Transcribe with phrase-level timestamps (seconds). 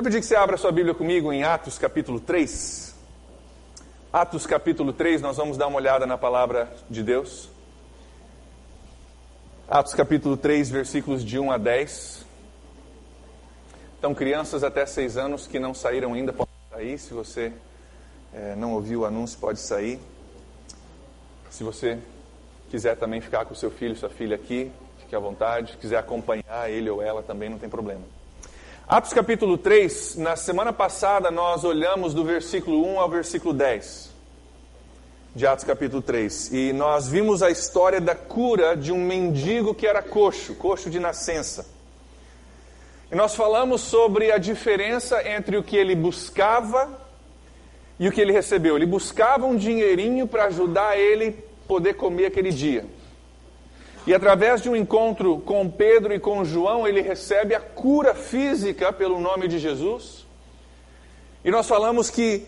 [0.00, 2.94] Eu pedir que você abra sua Bíblia comigo em Atos capítulo 3.
[4.10, 7.50] Atos capítulo 3, nós vamos dar uma olhada na palavra de Deus.
[9.68, 12.24] Atos capítulo 3, versículos de 1 a 10.
[13.98, 16.98] Então, crianças até 6 anos que não saíram ainda podem sair.
[16.98, 17.52] Se você
[18.32, 20.00] é, não ouviu o anúncio, pode sair.
[21.50, 21.98] Se você
[22.70, 25.72] quiser também ficar com seu filho, sua filha aqui, fique à vontade.
[25.72, 28.19] Se quiser acompanhar ele ou ela também, não tem problema.
[28.88, 34.10] Atos capítulo 3, na semana passada nós olhamos do versículo 1 ao versículo 10
[35.34, 39.86] de Atos capítulo 3 e nós vimos a história da cura de um mendigo que
[39.86, 41.66] era coxo, coxo de nascença.
[43.12, 46.88] E nós falamos sobre a diferença entre o que ele buscava
[47.98, 48.76] e o que ele recebeu.
[48.76, 51.32] Ele buscava um dinheirinho para ajudar ele
[51.68, 52.84] poder comer aquele dia.
[54.06, 58.92] E através de um encontro com Pedro e com João, ele recebe a cura física
[58.92, 60.26] pelo nome de Jesus.
[61.44, 62.46] E nós falamos que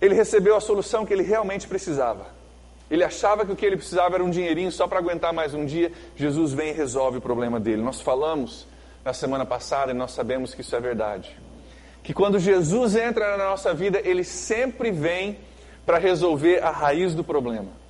[0.00, 2.26] ele recebeu a solução que ele realmente precisava.
[2.90, 5.64] Ele achava que o que ele precisava era um dinheirinho só para aguentar mais um
[5.64, 5.90] dia.
[6.14, 7.82] Jesus vem e resolve o problema dele.
[7.82, 8.66] Nós falamos
[9.04, 11.34] na semana passada e nós sabemos que isso é verdade.
[12.02, 15.38] Que quando Jesus entra na nossa vida, ele sempre vem
[15.86, 17.83] para resolver a raiz do problema.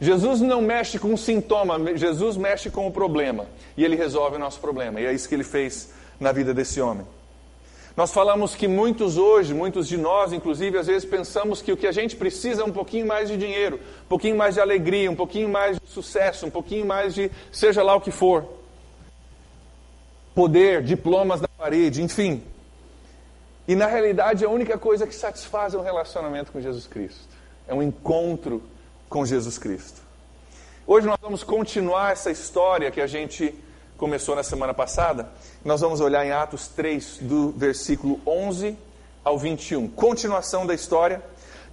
[0.00, 3.46] Jesus não mexe com o sintoma, Jesus mexe com o problema.
[3.76, 5.00] E ele resolve o nosso problema.
[5.00, 7.06] E é isso que ele fez na vida desse homem.
[7.96, 11.86] Nós falamos que muitos hoje, muitos de nós, inclusive, às vezes pensamos que o que
[11.86, 15.14] a gente precisa é um pouquinho mais de dinheiro, um pouquinho mais de alegria, um
[15.14, 18.44] pouquinho mais de sucesso, um pouquinho mais de seja lá o que for.
[20.34, 22.42] Poder, diplomas da parede, enfim.
[23.68, 27.28] E na realidade, a única coisa que satisfaz é um relacionamento com Jesus Cristo.
[27.68, 28.60] É um encontro
[29.14, 30.00] com Jesus Cristo.
[30.84, 33.54] Hoje nós vamos continuar essa história que a gente
[33.96, 35.28] começou na semana passada.
[35.64, 38.76] Nós vamos olhar em Atos 3, do versículo 11
[39.22, 39.86] ao 21.
[39.86, 41.22] Continuação da história.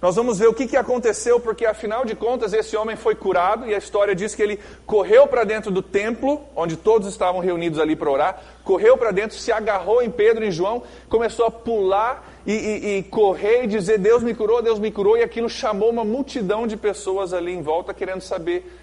[0.00, 3.66] Nós vamos ver o que, que aconteceu, porque afinal de contas esse homem foi curado
[3.66, 7.80] e a história diz que ele correu para dentro do templo, onde todos estavam reunidos
[7.80, 12.24] ali para orar, correu para dentro, se agarrou em Pedro e João, começou a pular
[12.46, 15.90] e, e, e, correr e dizer: Deus me curou, Deus me curou, e aquilo chamou
[15.90, 18.78] uma multidão de pessoas ali em volta querendo saber.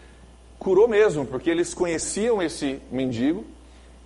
[0.58, 3.46] Curou mesmo, porque eles conheciam esse mendigo,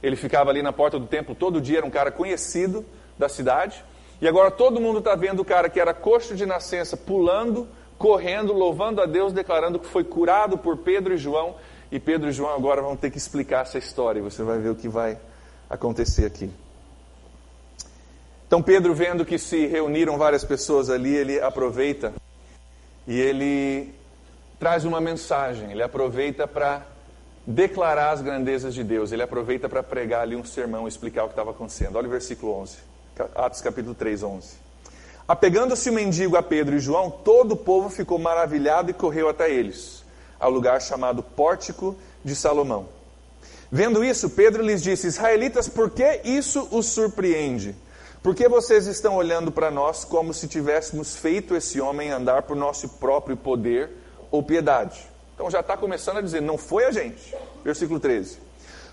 [0.01, 2.85] ele ficava ali na porta do templo todo dia, era um cara conhecido
[3.17, 3.83] da cidade.
[4.21, 8.53] E agora todo mundo está vendo o cara que era coxo de nascença pulando, correndo,
[8.53, 11.55] louvando a Deus, declarando que foi curado por Pedro e João.
[11.91, 14.19] E Pedro e João agora vão ter que explicar essa história.
[14.19, 15.17] E você vai ver o que vai
[15.69, 16.49] acontecer aqui.
[18.53, 22.13] Então Pedro, vendo que se reuniram várias pessoas ali, ele aproveita
[23.07, 23.91] e ele
[24.59, 25.71] traz uma mensagem.
[25.71, 26.85] Ele aproveita para
[27.47, 29.11] declarar as grandezas de Deus.
[29.11, 31.95] Ele aproveita para pregar ali um sermão, explicar o que estava acontecendo.
[31.95, 32.77] Olha o versículo 11.
[33.33, 34.49] Atos capítulo 3, 11.
[35.27, 39.51] Apegando-se o mendigo a Pedro e João, todo o povo ficou maravilhado e correu até
[39.51, 40.05] eles,
[40.39, 42.87] ao lugar chamado Pórtico de Salomão.
[43.71, 47.75] Vendo isso, Pedro lhes disse: Israelitas, por que isso os surpreende?
[48.23, 52.55] Por que vocês estão olhando para nós como se tivéssemos feito esse homem andar por
[52.55, 53.91] nosso próprio poder
[54.31, 54.99] ou piedade?
[55.35, 57.35] Então já está começando a dizer: não foi a gente.
[57.63, 58.39] Versículo 13.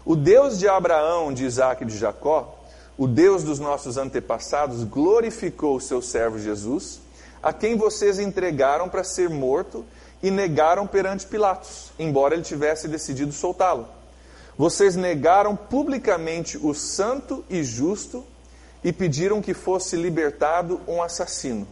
[0.05, 2.61] O Deus de Abraão, de Isaac e de Jacó
[3.01, 7.01] o Deus dos nossos antepassados glorificou o seu servo Jesus,
[7.43, 9.87] a quem vocês entregaram para ser morto
[10.23, 13.89] e negaram perante Pilatos, embora ele tivesse decidido soltá-lo.
[14.59, 18.23] Vocês negaram publicamente o santo e justo
[18.83, 21.67] e pediram que fosse libertado um assassino.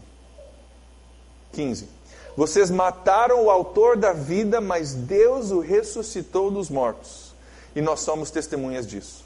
[1.53, 1.89] 15.
[2.37, 7.35] Vocês mataram o autor da vida, mas Deus o ressuscitou dos mortos.
[7.75, 9.25] E nós somos testemunhas disso.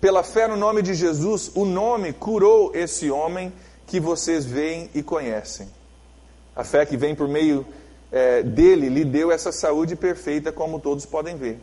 [0.00, 3.52] Pela fé no nome de Jesus, o nome curou esse homem
[3.86, 5.68] que vocês veem e conhecem.
[6.56, 7.66] A fé que vem por meio
[8.10, 11.60] é, dele lhe deu essa saúde perfeita, como todos podem ver.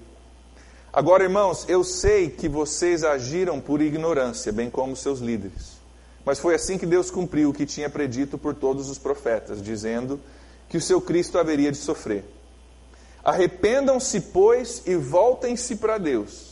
[0.92, 5.78] Agora, irmãos, eu sei que vocês agiram por ignorância, bem como seus líderes.
[6.26, 10.20] Mas foi assim que Deus cumpriu o que tinha predito por todos os profetas, dizendo
[10.68, 12.24] que o seu Cristo haveria de sofrer.
[13.24, 16.50] Arrependam-se, pois, e voltem-se para Deus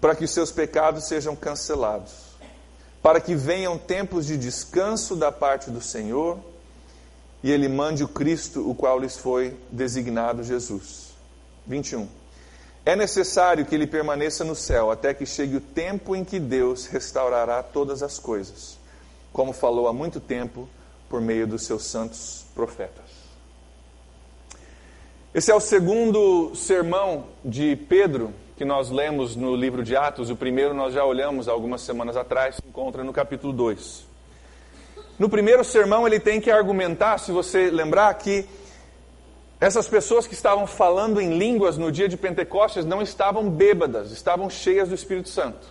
[0.00, 2.12] para que os seus pecados sejam cancelados,
[3.02, 6.38] para que venham tempos de descanso da parte do Senhor
[7.42, 11.14] e Ele mande o Cristo, o qual lhes foi designado Jesus.
[11.66, 12.08] 21.
[12.86, 16.86] É necessário que ele permaneça no céu até que chegue o tempo em que Deus
[16.86, 18.78] restaurará todas as coisas,
[19.32, 20.68] como falou há muito tempo
[21.08, 23.04] por meio dos seus santos profetas.
[25.34, 30.36] Esse é o segundo sermão de Pedro que nós lemos no livro de Atos, o
[30.36, 34.06] primeiro nós já olhamos algumas semanas atrás, se encontra no capítulo 2.
[35.18, 38.46] No primeiro sermão ele tem que argumentar, se você lembrar, que
[39.60, 44.50] essas pessoas que estavam falando em línguas no dia de Pentecostes não estavam bêbadas, estavam
[44.50, 45.66] cheias do Espírito Santo.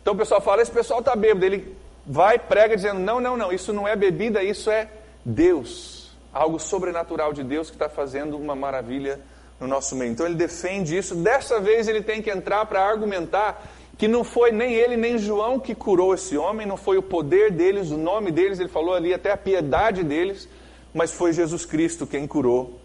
[0.00, 1.44] Então o pessoal fala: esse pessoal está bêbado.
[1.44, 1.76] Ele
[2.06, 4.88] vai prega dizendo: não, não, não, isso não é bebida, isso é
[5.24, 6.16] Deus.
[6.32, 9.20] Algo sobrenatural de Deus que está fazendo uma maravilha
[9.60, 10.12] no nosso meio.
[10.12, 11.14] Então ele defende isso.
[11.14, 13.62] Dessa vez ele tem que entrar para argumentar
[13.98, 17.50] que não foi nem ele nem João que curou esse homem, não foi o poder
[17.50, 20.48] deles, o nome deles, ele falou ali até a piedade deles,
[20.92, 22.78] mas foi Jesus Cristo quem curou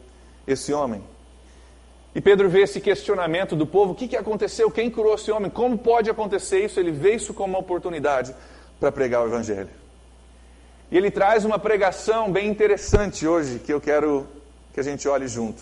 [0.45, 1.03] esse homem.
[2.15, 4.69] E Pedro vê esse questionamento do povo: o que, que aconteceu?
[4.69, 5.49] Quem curou esse homem?
[5.49, 6.79] Como pode acontecer isso?
[6.79, 8.35] Ele vê isso como uma oportunidade
[8.79, 9.69] para pregar o Evangelho.
[10.91, 14.27] E ele traz uma pregação bem interessante hoje que eu quero
[14.73, 15.61] que a gente olhe junto.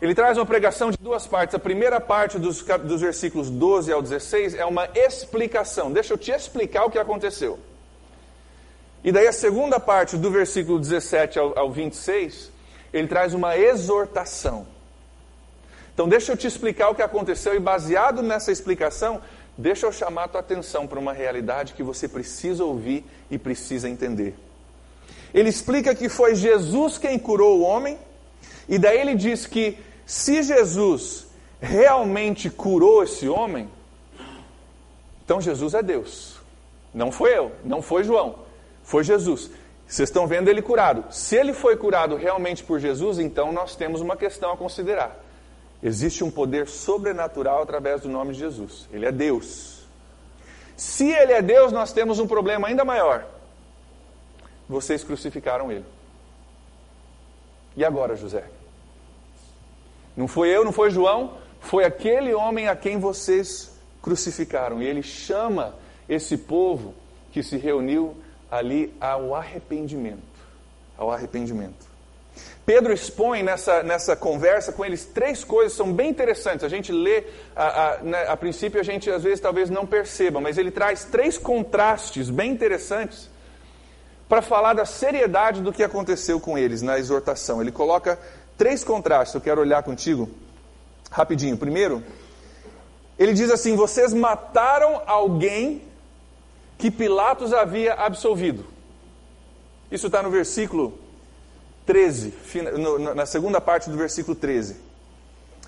[0.00, 1.54] Ele traz uma pregação de duas partes.
[1.54, 5.92] A primeira parte dos, dos versículos 12 ao 16 é uma explicação.
[5.92, 7.56] Deixa eu te explicar o que aconteceu.
[9.04, 12.50] E daí a segunda parte, do versículo 17 ao, ao 26,
[12.92, 14.66] ele traz uma exortação.
[15.92, 19.20] Então, deixa eu te explicar o que aconteceu, e baseado nessa explicação,
[19.58, 23.88] deixa eu chamar a tua atenção para uma realidade que você precisa ouvir e precisa
[23.88, 24.34] entender.
[25.34, 27.98] Ele explica que foi Jesus quem curou o homem,
[28.68, 31.26] e daí ele diz que se Jesus
[31.60, 33.68] realmente curou esse homem,
[35.24, 36.40] então Jesus é Deus.
[36.92, 38.36] Não foi eu, não foi João,
[38.82, 39.50] foi Jesus.
[39.86, 41.04] Vocês estão vendo ele curado.
[41.10, 45.22] Se ele foi curado realmente por Jesus, então nós temos uma questão a considerar.
[45.82, 48.88] Existe um poder sobrenatural através do nome de Jesus.
[48.92, 49.82] Ele é Deus.
[50.76, 53.26] Se ele é Deus, nós temos um problema ainda maior.
[54.68, 55.84] Vocês crucificaram ele.
[57.76, 58.44] E agora, José?
[60.16, 64.82] Não foi eu, não foi João, foi aquele homem a quem vocês crucificaram.
[64.82, 65.74] E ele chama
[66.08, 66.94] esse povo
[67.30, 68.16] que se reuniu
[68.52, 70.20] ali ao arrependimento.
[70.98, 71.90] Ao arrependimento.
[72.66, 76.62] Pedro expõe nessa, nessa conversa com eles três coisas que são bem interessantes.
[76.62, 77.24] A gente lê,
[77.56, 81.04] a, a, né, a princípio a gente às vezes talvez não perceba, mas ele traz
[81.04, 83.30] três contrastes bem interessantes
[84.28, 87.60] para falar da seriedade do que aconteceu com eles na exortação.
[87.60, 88.18] Ele coloca
[88.56, 90.28] três contrastes, eu quero olhar contigo
[91.10, 91.56] rapidinho.
[91.56, 92.02] Primeiro,
[93.18, 95.82] ele diz assim: vocês mataram alguém
[96.82, 98.64] que Pilatos havia absolvido.
[99.88, 100.98] Isso está no versículo
[101.86, 102.34] 13,
[103.14, 104.78] na segunda parte do versículo 13.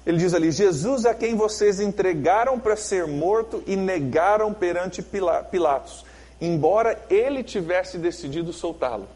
[0.04, 5.04] Ele diz ali: Jesus a quem vocês entregaram para ser morto e negaram perante
[5.52, 6.04] Pilatos,
[6.40, 9.06] embora ele tivesse decidido soltá-lo.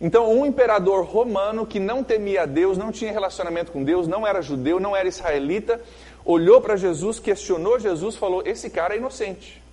[0.00, 4.42] Então, um imperador romano que não temia Deus, não tinha relacionamento com Deus, não era
[4.42, 5.80] judeu, não era israelita,
[6.24, 9.67] olhou para Jesus, questionou Jesus, falou: Esse cara é inocente.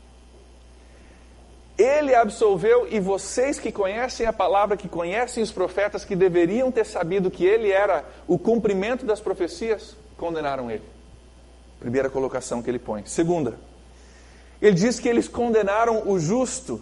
[1.78, 6.86] Ele absolveu, e vocês que conhecem a palavra, que conhecem os profetas, que deveriam ter
[6.86, 10.84] sabido que ele era o cumprimento das profecias, condenaram ele.
[11.80, 13.06] Primeira colocação que ele põe.
[13.06, 13.56] Segunda,
[14.62, 16.82] ele diz que eles condenaram o justo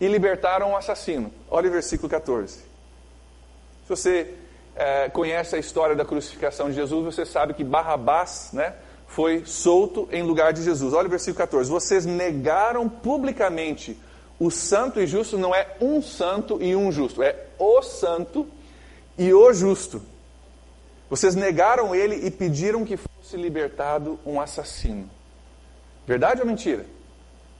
[0.00, 1.32] e libertaram o assassino.
[1.50, 2.54] Olha o versículo 14.
[2.58, 2.64] Se
[3.88, 4.34] você
[4.76, 8.74] é, conhece a história da crucificação de Jesus, você sabe que Barrabás, né?
[9.08, 10.92] Foi solto em lugar de Jesus.
[10.92, 11.68] Olha o versículo 14.
[11.68, 13.98] Vocês negaram publicamente
[14.38, 18.46] o santo e justo, não é um santo e um justo, é o santo
[19.16, 20.00] e o justo.
[21.10, 25.10] Vocês negaram ele e pediram que fosse libertado um assassino.
[26.06, 26.86] Verdade ou mentira?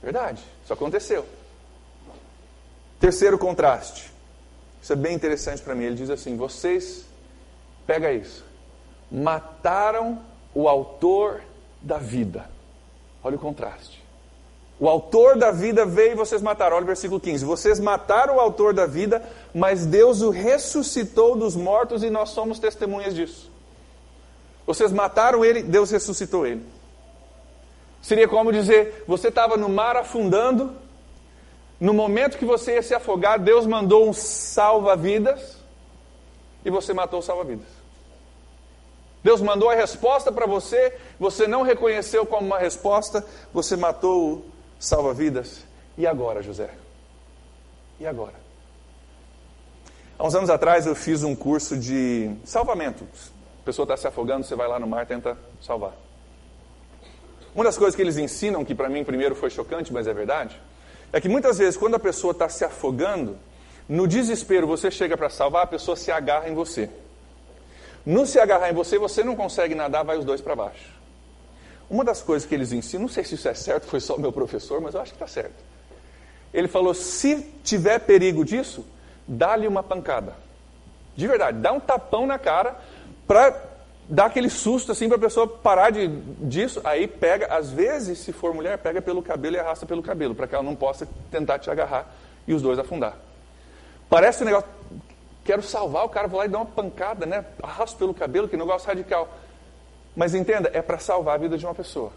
[0.02, 1.26] Verdade, isso aconteceu.
[3.00, 4.12] Terceiro contraste.
[4.80, 5.84] Isso é bem interessante para mim.
[5.84, 7.04] Ele diz assim: vocês,
[7.86, 8.44] pega isso,
[9.10, 10.22] mataram
[10.54, 11.42] o autor
[11.80, 12.48] da vida.
[13.22, 14.02] Olha o contraste.
[14.80, 16.76] O autor da vida veio e vocês mataram.
[16.76, 17.44] Olha o versículo 15.
[17.44, 22.60] Vocês mataram o autor da vida, mas Deus o ressuscitou dos mortos e nós somos
[22.60, 23.50] testemunhas disso.
[24.66, 26.64] Vocês mataram ele, Deus ressuscitou ele.
[28.00, 30.72] Seria como dizer: você estava no mar afundando,
[31.80, 35.56] no momento que você ia se afogar, Deus mandou um salva-vidas
[36.64, 37.77] e você matou o salva-vidas.
[39.22, 44.44] Deus mandou a resposta para você, você não reconheceu como uma resposta, você matou o
[44.78, 45.64] salva-vidas.
[45.96, 46.70] E agora, José?
[47.98, 48.34] E agora?
[50.18, 53.04] Há uns anos atrás eu fiz um curso de salvamento.
[53.62, 55.92] A pessoa está se afogando, você vai lá no mar e tenta salvar.
[57.54, 60.60] Uma das coisas que eles ensinam, que para mim primeiro foi chocante, mas é verdade,
[61.12, 63.36] é que muitas vezes quando a pessoa está se afogando,
[63.88, 66.88] no desespero você chega para salvar, a pessoa se agarra em você.
[68.04, 70.98] No se agarrar em você, você não consegue nadar, vai os dois para baixo.
[71.90, 74.20] Uma das coisas que eles ensinam, não sei se isso é certo, foi só o
[74.20, 75.54] meu professor, mas eu acho que está certo.
[76.52, 78.84] Ele falou: se tiver perigo disso,
[79.26, 80.34] dá-lhe uma pancada.
[81.16, 82.76] De verdade, dá um tapão na cara
[83.26, 83.68] para
[84.08, 86.80] dar aquele susto assim para a pessoa parar de, disso.
[86.84, 90.46] Aí pega, às vezes, se for mulher, pega pelo cabelo e arrasta pelo cabelo, para
[90.46, 92.14] que ela não possa tentar te agarrar
[92.46, 93.16] e os dois afundar.
[94.08, 94.68] Parece um negócio.
[95.48, 97.42] Quero salvar o cara, vou lá e dar uma pancada, né?
[97.62, 99.32] Arrasto pelo cabelo, que negócio radical.
[100.14, 102.12] Mas entenda, é para salvar a vida de uma pessoa.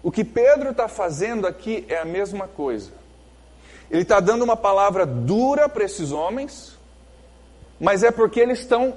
[0.00, 2.92] O que Pedro está fazendo aqui é a mesma coisa.
[3.90, 6.78] Ele está dando uma palavra dura para esses homens,
[7.80, 8.96] mas é porque eles estão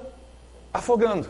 [0.72, 1.26] afogando.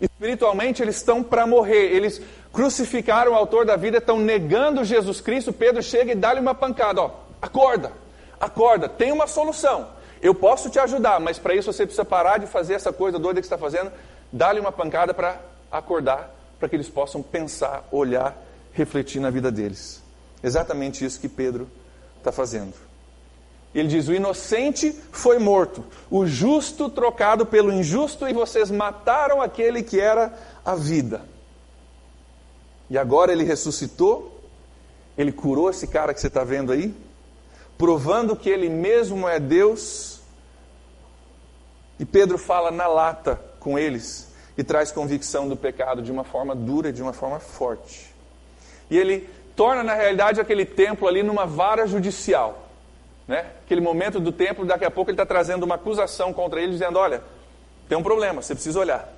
[0.00, 1.94] Espiritualmente, eles estão para morrer.
[1.94, 2.18] Eles
[2.50, 5.52] crucificaram o autor da vida, estão negando Jesus Cristo.
[5.52, 7.10] Pedro chega e dá-lhe uma pancada: ó,
[7.42, 7.92] acorda,
[8.40, 9.94] acorda, tem uma solução.
[10.26, 13.40] Eu posso te ajudar, mas para isso você precisa parar de fazer essa coisa doida
[13.40, 13.92] que está fazendo.
[14.32, 15.40] Dá-lhe uma pancada para
[15.70, 18.36] acordar, para que eles possam pensar, olhar,
[18.72, 20.02] refletir na vida deles.
[20.42, 21.70] Exatamente isso que Pedro
[22.18, 22.74] está fazendo.
[23.72, 29.80] Ele diz: O inocente foi morto, o justo trocado pelo injusto, e vocês mataram aquele
[29.80, 31.22] que era a vida.
[32.90, 34.40] E agora ele ressuscitou,
[35.16, 36.92] ele curou esse cara que você está vendo aí,
[37.78, 40.15] provando que ele mesmo é Deus.
[41.98, 46.54] E Pedro fala na lata com eles e traz convicção do pecado de uma forma
[46.54, 48.14] dura, de uma forma forte.
[48.90, 52.66] E ele torna, na realidade, aquele templo ali numa vara judicial.
[53.26, 53.46] Né?
[53.64, 56.98] Aquele momento do templo, daqui a pouco ele está trazendo uma acusação contra ele, dizendo:
[56.98, 57.22] Olha,
[57.88, 59.12] tem um problema, você precisa olhar.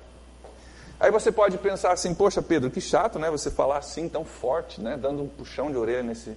[0.99, 3.29] Aí você pode pensar assim: Poxa, Pedro, que chato, né?
[3.29, 4.97] Você falar assim tão forte, né?
[4.97, 6.35] Dando um puxão de orelha nesse,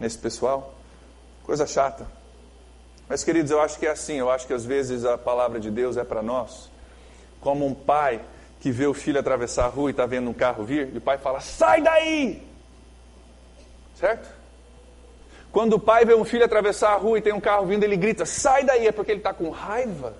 [0.00, 0.74] nesse pessoal.
[1.44, 2.06] Coisa chata.
[3.08, 4.14] Mas, queridos, eu acho que é assim.
[4.14, 6.70] Eu acho que às vezes a palavra de Deus é para nós,
[7.40, 8.20] como um pai
[8.60, 11.00] que vê o filho atravessar a rua e está vendo um carro vir, e o
[11.00, 12.42] pai fala: Sai daí!
[13.94, 14.42] Certo?
[15.52, 17.96] Quando o pai vê um filho atravessar a rua e tem um carro vindo, ele
[17.96, 20.14] grita: sai daí, é porque ele está com raiva?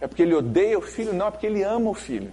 [0.00, 1.14] É porque ele odeia o filho?
[1.14, 2.32] Não, é porque ele ama o filho.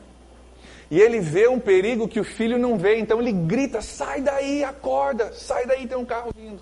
[0.89, 4.63] E ele vê um perigo que o filho não vê, então ele grita: sai daí,
[4.63, 6.61] acorda, sai daí, tem um carro vindo.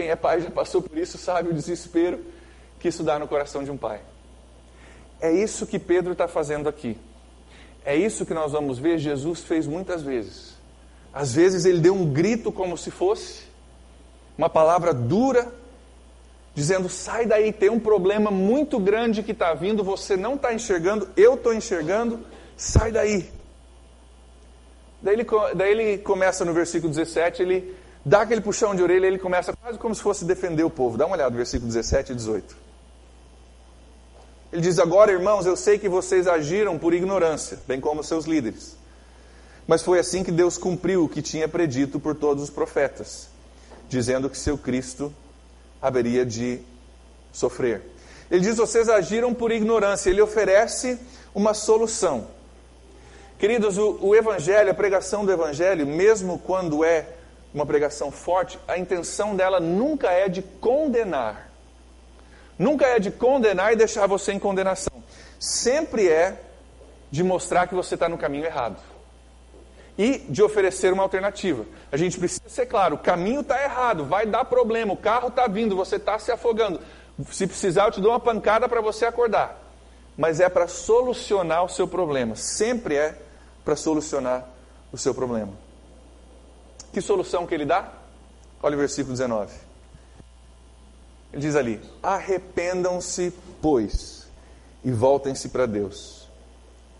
[0.00, 2.24] Quem é pai já passou por isso, sabe o desespero
[2.78, 4.00] que isso dá no coração de um pai.
[5.20, 6.96] É isso que Pedro está fazendo aqui.
[7.84, 10.54] É isso que nós vamos ver, Jesus fez muitas vezes.
[11.12, 13.42] Às vezes ele deu um grito como se fosse
[14.38, 15.52] uma palavra dura,
[16.54, 21.10] dizendo: sai daí, tem um problema muito grande que está vindo, você não está enxergando,
[21.14, 22.20] eu estou enxergando,
[22.56, 23.30] sai daí.
[25.02, 29.18] Daí ele, daí ele começa no versículo 17, ele dá aquele puxão de orelha, ele
[29.18, 30.96] começa quase como se fosse defender o povo.
[30.96, 32.56] Dá uma olhada no versículo 17 e 18.
[34.52, 38.76] Ele diz: Agora, irmãos, eu sei que vocês agiram por ignorância, bem como seus líderes.
[39.66, 43.30] Mas foi assim que Deus cumpriu o que tinha predito por todos os profetas
[43.90, 45.12] dizendo que seu Cristo
[45.82, 46.60] haveria de
[47.32, 47.82] sofrer.
[48.30, 50.08] Ele diz: vocês agiram por ignorância.
[50.08, 50.98] Ele oferece
[51.34, 52.28] uma solução.
[53.38, 57.06] Queridos, o, o, Evangelho, a pregação do Evangelho, mesmo quando é
[57.52, 61.50] uma pregação forte, a intenção dela nunca é de condenar.
[62.58, 65.02] Nunca é de condenar e deixar você em condenação.
[65.38, 66.40] Sempre é
[67.10, 68.76] de mostrar que você está no caminho errado
[69.98, 71.66] e de oferecer uma alternativa.
[71.90, 75.46] A gente precisa ser claro: o caminho está errado, vai dar problema, o carro está
[75.46, 76.80] vindo, você está se afogando.
[77.30, 79.58] Se precisar, eu te dou uma pancada para você acordar.
[80.16, 82.36] Mas é para solucionar o seu problema.
[82.36, 83.14] Sempre é
[83.64, 84.46] para solucionar
[84.92, 85.52] o seu problema.
[86.92, 87.92] Que solução que ele dá?
[88.62, 89.52] Olha o versículo 19.
[91.32, 94.28] Ele diz ali: Arrependam-se, pois,
[94.84, 96.28] e voltem-se para Deus,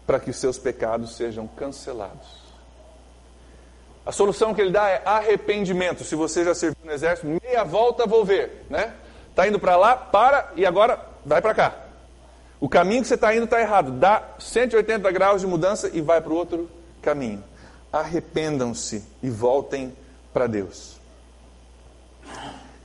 [0.06, 2.40] para que os seus pecados sejam cancelados
[4.04, 6.04] a solução que ele dá é arrependimento.
[6.04, 8.94] Se você já serviu no exército, meia volta vou ver, né?
[9.34, 11.74] Tá indo para lá, para e agora vai para cá.
[12.58, 13.92] O caminho que você está indo está errado.
[13.92, 16.68] Dá 180 graus de mudança e vai para o outro
[17.00, 17.42] caminho.
[17.92, 19.92] Arrependam-se e voltem
[20.32, 21.00] para Deus.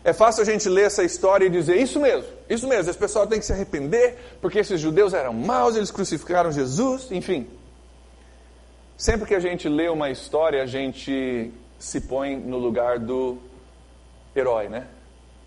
[0.03, 2.89] É fácil a gente ler essa história e dizer isso mesmo, isso mesmo.
[2.89, 7.47] Esse pessoal tem que se arrepender porque esses judeus eram maus, eles crucificaram Jesus, enfim.
[8.97, 13.38] Sempre que a gente lê uma história, a gente se põe no lugar do
[14.35, 14.88] herói, né?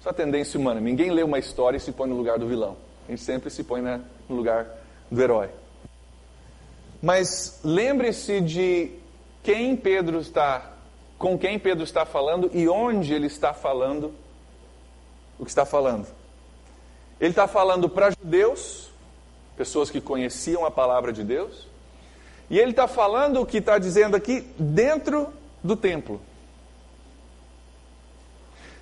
[0.01, 0.81] Essa é tendência humana.
[0.81, 2.77] Ninguém lê uma história e se põe no lugar do vilão.
[3.07, 4.67] A gente sempre se põe né, no lugar
[5.11, 5.51] do herói.
[7.01, 8.91] Mas lembre-se de
[9.49, 10.73] quem Pedro está,
[11.17, 14.13] com quem Pedro está falando e onde ele está falando
[15.39, 16.07] o que está falando.
[17.19, 18.91] Ele está falando para judeus,
[19.57, 21.67] pessoas que conheciam a palavra de Deus,
[22.51, 25.33] E ele está falando o que está dizendo aqui dentro
[25.65, 26.21] do templo.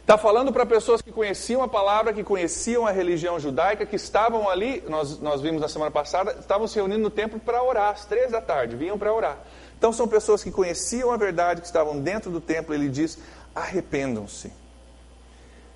[0.00, 4.48] Está falando para pessoas que conheciam a palavra, que conheciam a religião judaica, que estavam
[4.48, 8.04] ali, nós, nós vimos na semana passada, estavam se reunindo no templo para orar, às
[8.04, 9.38] três da tarde, vinham para orar.
[9.78, 13.18] Então são pessoas que conheciam a verdade, que estavam dentro do templo, ele diz:
[13.54, 14.52] arrependam-se.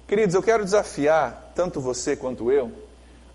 [0.06, 2.72] Queridos, eu quero desafiar tanto você quanto eu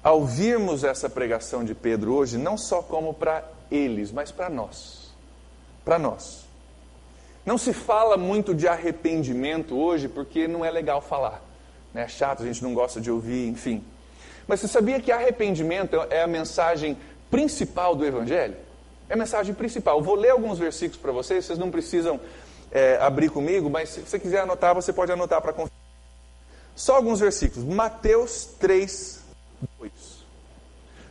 [0.04, 5.12] a ouvirmos essa pregação de Pedro hoje, não só como para eles, mas para nós.
[5.84, 6.46] Para nós.
[7.44, 11.42] Não se fala muito de arrependimento hoje porque não é legal falar.
[11.94, 12.04] Né?
[12.04, 13.84] É chato, a gente não gosta de ouvir, enfim.
[14.48, 16.98] Mas você sabia que arrependimento é a mensagem
[17.32, 18.56] principal do Evangelho?
[19.10, 19.98] É a mensagem principal.
[20.00, 22.20] Eu vou ler alguns versículos para vocês, vocês não precisam
[22.72, 25.74] é, abrir comigo, mas se você quiser anotar, você pode anotar para conferir.
[26.76, 27.64] Só alguns versículos.
[27.68, 29.22] Mateus 3,
[29.80, 29.92] 2.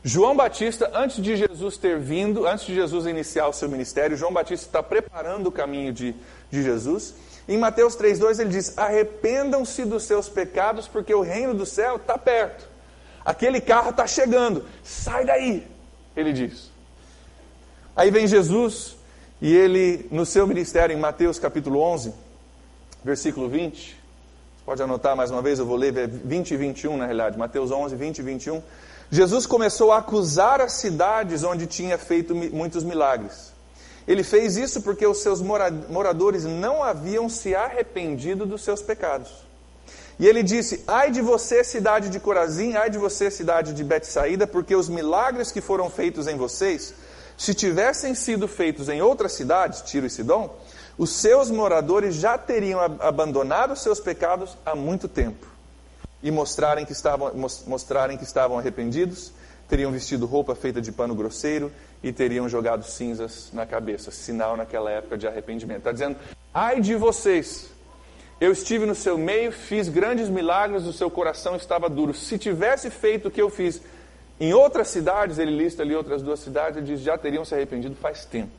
[0.06, 4.32] João Batista, antes de Jesus ter vindo, antes de Jesus iniciar o seu ministério, João
[4.32, 6.14] Batista está preparando o caminho de,
[6.50, 7.14] de Jesus.
[7.48, 12.18] Em Mateus 3,2 ele diz: Arrependam-se dos seus pecados, porque o reino do céu está
[12.18, 12.68] perto.
[13.24, 15.66] Aquele carro está chegando, sai daí,
[16.14, 16.74] ele diz.
[17.96, 18.96] Aí vem Jesus
[19.40, 22.12] e ele, no seu ministério, em Mateus capítulo 11,
[23.04, 23.96] versículo 20,
[24.66, 27.94] pode anotar mais uma vez, eu vou ler 20 e 21 na realidade, Mateus 11,
[27.94, 28.62] 20 e 21.
[29.12, 33.52] Jesus começou a acusar as cidades onde tinha feito muitos milagres.
[34.08, 39.30] Ele fez isso porque os seus moradores não haviam se arrependido dos seus pecados.
[40.18, 44.46] E ele disse: Ai de você, cidade de Corazim, ai de você, cidade de Betsaída,
[44.48, 46.92] porque os milagres que foram feitos em vocês,
[47.36, 50.54] se tivessem sido feitos em outras cidades, Tiro e Sidom,
[50.96, 55.46] os seus moradores já teriam abandonado seus pecados há muito tempo
[56.22, 57.32] e mostrarem que estavam,
[57.66, 59.32] mostrarem que estavam arrependidos,
[59.68, 61.70] teriam vestido roupa feita de pano grosseiro
[62.02, 65.78] e teriam jogado cinzas na cabeça, sinal naquela época de arrependimento.
[65.78, 66.16] Está dizendo:
[66.52, 67.68] ai de vocês,
[68.40, 72.14] eu estive no seu meio, fiz grandes milagres, o seu coração estava duro.
[72.14, 73.82] Se tivesse feito o que eu fiz
[74.40, 77.94] em outras cidades, ele lista ali outras duas cidades, ele diz: já teriam se arrependido
[77.94, 78.52] faz tempo.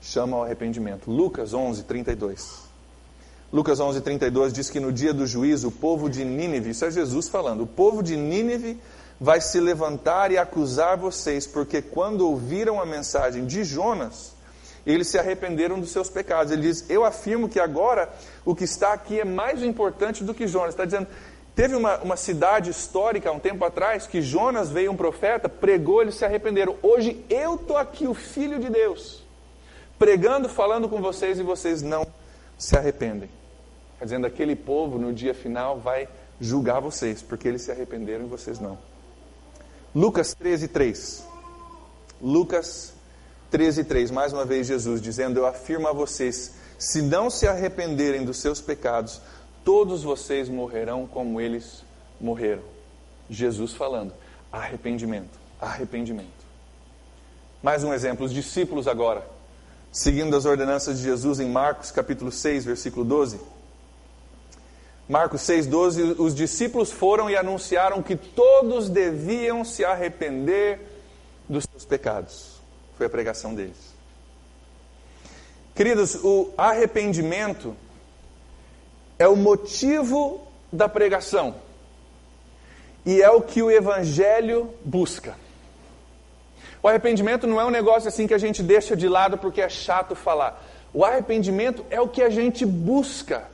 [0.00, 1.10] Chama ao arrependimento.
[1.10, 2.64] Lucas 11, 32.
[3.52, 6.90] Lucas 11, 32 diz que no dia do juízo, o povo de Nínive, isso é
[6.90, 8.80] Jesus falando, o povo de Nínive
[9.20, 14.34] vai se levantar e acusar vocês, porque quando ouviram a mensagem de Jonas,
[14.86, 16.52] eles se arrependeram dos seus pecados.
[16.52, 18.12] Ele diz: Eu afirmo que agora
[18.44, 20.70] o que está aqui é mais importante do que Jonas.
[20.70, 21.06] Está dizendo,
[21.54, 26.02] teve uma, uma cidade histórica há um tempo atrás que Jonas veio um profeta, pregou,
[26.02, 26.76] eles se arrependeram.
[26.82, 29.22] Hoje eu estou aqui, o Filho de Deus,
[29.98, 32.06] pregando, falando com vocês e vocês não
[32.58, 33.28] se arrependem.
[33.94, 36.08] Está dizendo, aquele povo no dia final vai
[36.40, 38.76] julgar vocês, porque eles se arrependeram e vocês não.
[39.94, 41.24] Lucas 13, 3.
[42.20, 42.92] Lucas
[43.50, 44.10] 13, 3.
[44.10, 48.60] Mais uma vez Jesus dizendo, eu afirmo a vocês, se não se arrependerem dos seus
[48.60, 49.20] pecados,
[49.64, 51.82] todos vocês morrerão como eles
[52.20, 52.62] morreram.
[53.28, 54.12] Jesus falando,
[54.52, 56.44] arrependimento, arrependimento.
[57.62, 59.26] Mais um exemplo, os discípulos agora,
[59.90, 63.40] seguindo as ordenanças de Jesus em Marcos capítulo 6, versículo 12.
[65.08, 70.80] Marcos 6,12, os discípulos foram e anunciaram que todos deviam se arrepender
[71.48, 72.54] dos seus pecados.
[72.96, 73.94] Foi a pregação deles.
[75.74, 77.76] Queridos, o arrependimento
[79.18, 80.40] é o motivo
[80.72, 81.54] da pregação
[83.06, 85.36] e é o que o Evangelho busca.
[86.82, 89.68] O arrependimento não é um negócio assim que a gente deixa de lado porque é
[89.68, 90.62] chato falar.
[90.92, 93.44] O arrependimento é o que a gente busca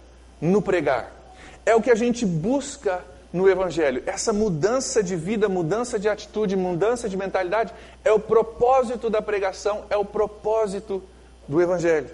[0.41, 1.21] no pregar
[1.65, 4.03] é o que a gente busca no Evangelho.
[4.07, 7.73] Essa mudança de vida, mudança de atitude, mudança de mentalidade
[8.05, 11.03] é o propósito da pregação, é o propósito
[11.47, 12.11] do Evangelho.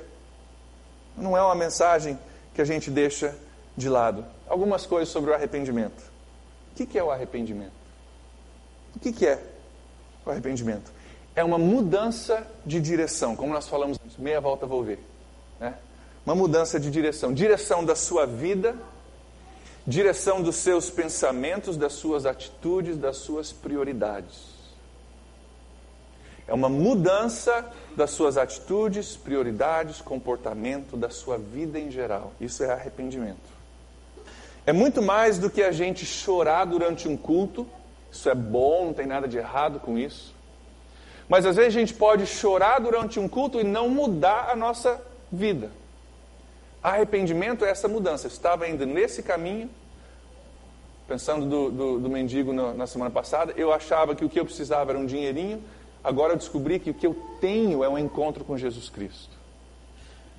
[1.17, 2.19] Não é uma mensagem
[2.57, 3.37] que a gente deixa
[3.77, 4.25] de lado.
[4.49, 6.03] Algumas coisas sobre o arrependimento.
[6.73, 7.73] O que é o arrependimento?
[8.97, 9.41] O que é
[10.25, 10.91] o arrependimento?
[11.37, 14.99] É uma mudança de direção, como nós falamos antes, meia volta vou ver.
[15.61, 15.75] Né?
[16.25, 17.33] Uma mudança de direção.
[17.33, 18.75] Direção da sua vida
[19.87, 24.56] direção dos seus pensamentos, das suas atitudes, das suas prioridades.
[26.49, 32.33] É uma mudança das suas atitudes, prioridades, comportamento, da sua vida em geral.
[32.41, 33.57] Isso é arrependimento.
[34.65, 37.67] É muito mais do que a gente chorar durante um culto.
[38.11, 40.35] Isso é bom, não tem nada de errado com isso.
[41.29, 45.01] Mas às vezes a gente pode chorar durante um culto e não mudar a nossa
[45.31, 45.71] vida.
[46.83, 48.27] Arrependimento é essa mudança.
[48.27, 49.69] Eu estava indo nesse caminho,
[51.09, 54.93] pensando do, do, do mendigo na semana passada, eu achava que o que eu precisava
[54.93, 55.63] era um dinheirinho.
[56.07, 59.37] Agora eu descobri que o que eu tenho é um encontro com Jesus Cristo.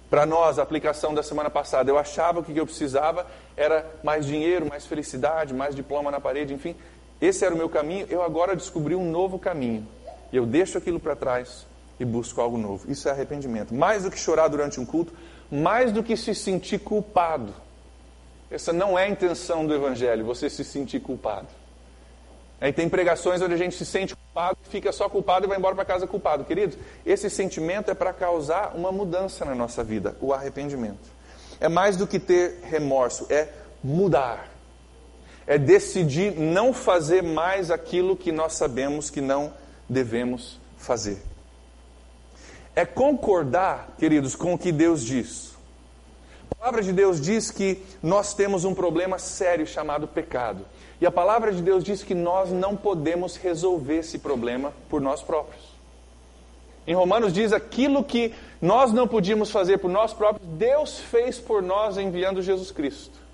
[0.09, 3.27] Para nós, a aplicação da semana passada, eu achava que o que eu precisava
[3.57, 6.73] era mais dinheiro, mais felicidade, mais diploma na parede, enfim.
[7.19, 8.07] Esse era o meu caminho.
[8.09, 9.85] Eu agora descobri um novo caminho.
[10.31, 11.67] E eu deixo aquilo para trás
[11.99, 12.89] e busco algo novo.
[12.89, 13.73] Isso é arrependimento.
[13.73, 15.11] Mais do que chorar durante um culto,
[15.51, 17.53] mais do que se sentir culpado.
[18.49, 21.47] Essa não é a intenção do Evangelho, você se sentir culpado.
[22.59, 24.26] Aí tem pregações onde a gente se sente culpado,
[24.63, 26.45] fica só culpado e vai embora para casa culpado.
[26.45, 31.09] Queridos, esse sentimento é para causar uma mudança na nossa vida, o arrependimento.
[31.59, 33.49] É mais do que ter remorso, é
[33.83, 34.49] mudar.
[35.45, 39.53] É decidir não fazer mais aquilo que nós sabemos que não
[39.87, 41.21] devemos fazer.
[42.75, 45.55] É concordar, queridos, com o que Deus diz.
[46.51, 50.65] A palavra de Deus diz que nós temos um problema sério chamado pecado.
[50.99, 55.21] E a palavra de Deus diz que nós não podemos resolver esse problema por nós
[55.21, 55.77] próprios.
[56.87, 61.61] Em Romanos diz aquilo que nós não podíamos fazer por nós próprios, Deus fez por
[61.61, 63.27] nós enviando Jesus Cristo.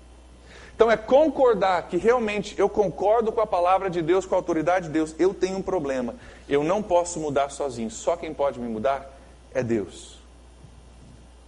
[0.74, 4.86] Então é concordar que realmente eu concordo com a palavra de Deus, com a autoridade
[4.86, 6.16] de Deus, eu tenho um problema,
[6.48, 9.08] eu não posso mudar sozinho, só quem pode me mudar
[9.54, 10.18] é Deus.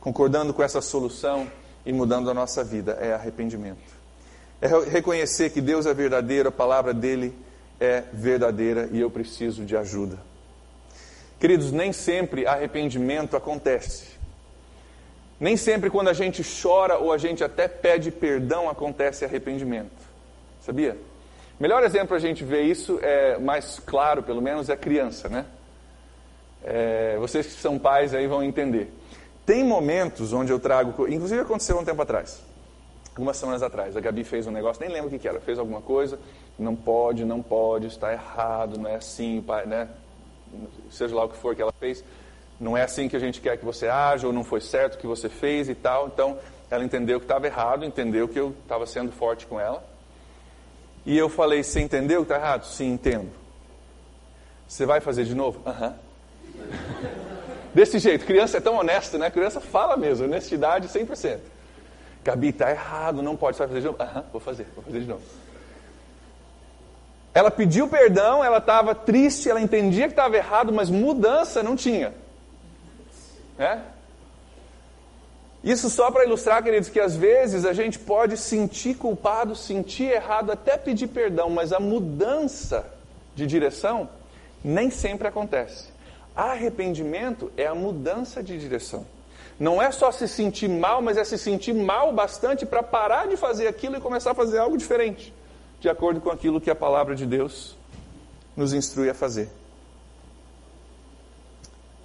[0.00, 1.50] Concordando com essa solução
[1.84, 3.95] e mudando a nossa vida é arrependimento.
[4.60, 7.34] É reconhecer que Deus é verdadeiro, a palavra dele
[7.78, 10.18] é verdadeira e eu preciso de ajuda.
[11.38, 14.16] Queridos, nem sempre arrependimento acontece.
[15.38, 19.90] Nem sempre quando a gente chora ou a gente até pede perdão acontece arrependimento.
[20.62, 20.96] Sabia?
[21.60, 25.44] Melhor exemplo a gente ver isso, é mais claro pelo menos, é criança, né?
[26.64, 28.90] É, vocês que são pais aí vão entender.
[29.44, 32.42] Tem momentos onde eu trago, inclusive aconteceu um tempo atrás
[33.16, 33.96] algumas semanas atrás.
[33.96, 36.18] A Gabi fez um negócio, nem lembro o que, era, fez alguma coisa,
[36.58, 39.88] não pode, não pode, está errado, não é assim, né?
[40.90, 42.04] seja lá o que for que ela fez,
[42.60, 44.98] não é assim que a gente quer que você haja, ou não foi certo o
[44.98, 46.08] que você fez e tal.
[46.08, 46.38] Então,
[46.70, 49.82] ela entendeu que estava errado, entendeu que eu estava sendo forte com ela.
[51.06, 52.64] E eu falei, você entendeu que está errado?
[52.64, 53.30] Sim, entendo.
[54.68, 55.60] Você vai fazer de novo?
[55.66, 55.94] Aham.
[56.54, 56.66] Uhum.
[57.72, 59.30] Desse jeito, criança é tão honesta, né?
[59.30, 61.55] Criança fala mesmo, honestidade 100%.
[62.26, 63.56] Gabi, está errado, não pode.
[63.56, 64.02] Você vai fazer de novo?
[64.02, 65.22] Aham, vou fazer, vou fazer de novo.
[67.32, 72.12] Ela pediu perdão, ela estava triste, ela entendia que estava errado, mas mudança não tinha.
[73.56, 73.78] É?
[75.62, 80.50] Isso só para ilustrar, queridos, que às vezes a gente pode sentir culpado, sentir errado,
[80.50, 82.92] até pedir perdão, mas a mudança
[83.36, 84.08] de direção
[84.64, 85.90] nem sempre acontece.
[86.34, 89.06] Arrependimento é a mudança de direção.
[89.58, 93.36] Não é só se sentir mal, mas é se sentir mal bastante para parar de
[93.36, 95.32] fazer aquilo e começar a fazer algo diferente,
[95.80, 97.74] de acordo com aquilo que a palavra de Deus
[98.54, 99.48] nos instrui a fazer.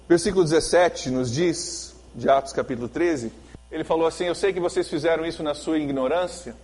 [0.08, 3.32] Versículo 17 nos diz, de Atos capítulo 13,
[3.70, 6.54] ele falou assim: Eu sei que vocês fizeram isso na sua ignorância,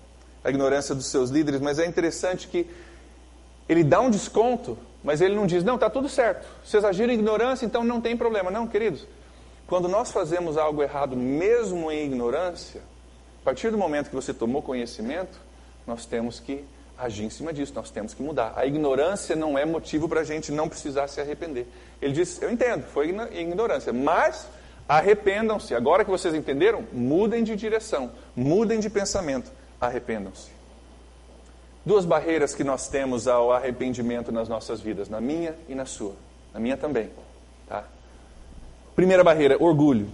[0.43, 2.67] a ignorância dos seus líderes, mas é interessante que
[3.69, 7.17] ele dá um desconto, mas ele não diz: Não, está tudo certo, vocês agiram em
[7.17, 8.51] ignorância, então não tem problema.
[8.51, 9.07] Não, queridos,
[9.69, 12.81] quando nós fazemos algo errado, mesmo em ignorância,
[13.43, 15.39] a partir do momento que você tomou conhecimento,
[15.87, 16.65] nós temos que
[16.97, 18.55] agir em cima disso, nós temos que mudar.
[18.57, 21.67] A ignorância não é motivo para a gente não precisar se arrepender.
[22.01, 24.49] Ele diz: Eu entendo, foi ignorância, mas
[24.89, 25.75] arrependam-se.
[25.75, 30.51] Agora que vocês entenderam, mudem de direção, mudem de pensamento, arrependam-se.
[31.85, 36.15] Duas barreiras que nós temos ao arrependimento nas nossas vidas, na minha e na sua.
[36.55, 37.11] Na minha também.
[37.67, 37.85] Tá?
[38.99, 40.09] Primeira barreira, orgulho.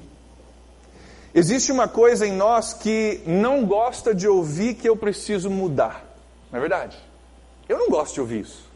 [1.34, 6.04] Existe uma coisa em nós que não gosta de ouvir que eu preciso mudar.
[6.52, 6.98] Não é verdade?
[7.66, 8.70] Eu não gosto de ouvir isso.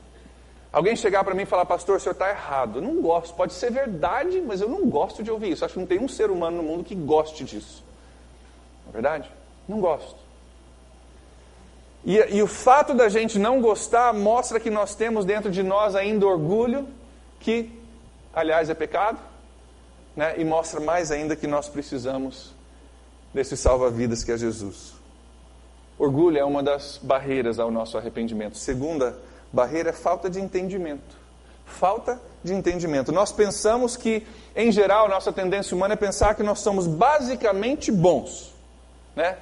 [0.72, 2.78] Alguém chegar para mim e falar, pastor, o senhor está errado.
[2.78, 3.34] Eu não gosto.
[3.34, 5.62] Pode ser verdade, mas eu não gosto de ouvir isso.
[5.62, 7.84] Acho que não tem um ser humano no mundo que goste disso.
[8.86, 9.30] Não é verdade?
[9.68, 10.16] Não gosto.
[12.02, 15.94] E, e o fato da gente não gostar mostra que nós temos dentro de nós
[15.94, 16.88] ainda orgulho,
[17.40, 17.70] que,
[18.32, 19.27] aliás, é pecado
[20.18, 20.35] né?
[20.37, 22.52] e mostra mais ainda que nós precisamos
[23.33, 24.94] desse salva-vidas que é Jesus.
[25.96, 28.59] Orgulho é uma das barreiras ao nosso arrependimento.
[28.59, 29.16] Segunda
[29.52, 31.16] barreira é falta de entendimento.
[31.64, 33.12] Falta de entendimento.
[33.12, 34.26] Nós pensamos que,
[34.57, 38.52] em geral, nossa tendência humana é pensar que nós somos basicamente bons.
[39.14, 39.37] Né?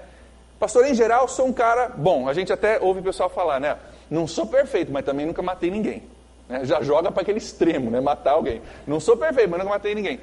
[0.60, 2.28] Pastor, em geral, sou um cara bom.
[2.28, 3.78] A gente até ouve o pessoal falar, né?
[4.10, 6.02] Não sou perfeito, mas também nunca matei ninguém.
[6.46, 6.66] Né?
[6.66, 7.98] Já joga para aquele extremo, né?
[7.98, 8.60] Matar alguém.
[8.86, 10.20] Não sou perfeito, mas nunca matei ninguém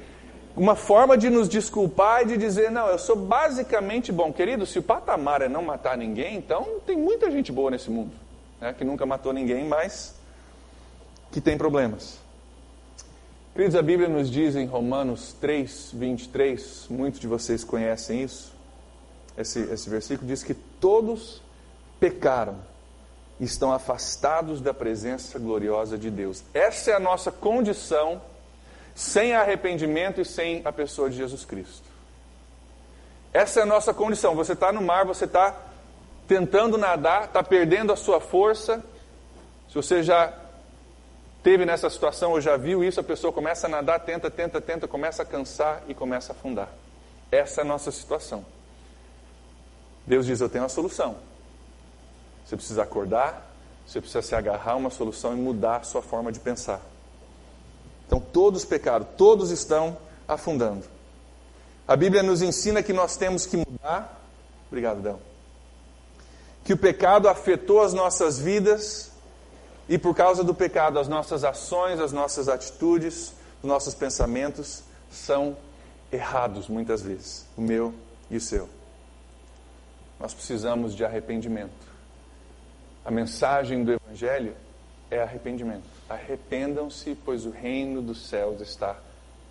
[0.56, 4.32] uma forma de nos desculpar e de dizer, não, eu sou basicamente bom.
[4.32, 8.12] Querido, se o patamar é não matar ninguém, então tem muita gente boa nesse mundo,
[8.60, 10.14] né, que nunca matou ninguém, mas
[11.32, 12.18] que tem problemas.
[13.52, 18.52] Queridos, a Bíblia nos diz em Romanos 3, 23, muitos de vocês conhecem isso.
[19.36, 21.42] Esse, esse versículo diz que todos
[21.98, 22.56] pecaram
[23.40, 26.44] e estão afastados da presença gloriosa de Deus.
[26.52, 28.22] Essa é a nossa condição
[28.94, 31.94] sem arrependimento e sem a pessoa de Jesus Cristo.
[33.32, 34.36] Essa é a nossa condição.
[34.36, 35.56] Você está no mar, você está
[36.28, 38.82] tentando nadar, está perdendo a sua força.
[39.68, 40.32] Se você já
[41.42, 44.86] teve nessa situação ou já viu isso, a pessoa começa a nadar, tenta, tenta, tenta,
[44.86, 46.68] começa a cansar e começa a afundar.
[47.32, 48.46] Essa é a nossa situação.
[50.06, 51.16] Deus diz: Eu tenho a solução.
[52.44, 53.50] Você precisa acordar,
[53.84, 56.80] você precisa se agarrar a uma solução e mudar a sua forma de pensar.
[58.06, 60.84] Então, todos pecaram, todos estão afundando.
[61.86, 64.20] A Bíblia nos ensina que nós temos que mudar.
[64.68, 65.20] Obrigado, Del.
[66.64, 69.10] Que o pecado afetou as nossas vidas
[69.88, 75.56] e por causa do pecado, as nossas ações, as nossas atitudes, os nossos pensamentos são
[76.10, 77.92] errados muitas vezes, o meu
[78.30, 78.68] e o seu.
[80.18, 81.72] Nós precisamos de arrependimento.
[83.04, 84.56] A mensagem do Evangelho
[85.10, 85.93] é arrependimento.
[86.08, 88.96] Arrependam-se, pois o reino dos céus está